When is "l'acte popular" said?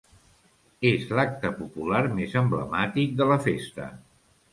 1.17-2.01